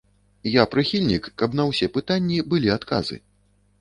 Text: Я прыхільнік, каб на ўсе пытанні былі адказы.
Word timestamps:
Я 0.51 0.63
прыхільнік, 0.71 1.29
каб 1.41 1.57
на 1.61 1.67
ўсе 1.73 1.91
пытанні 1.99 2.39
былі 2.55 2.69
адказы. 2.77 3.15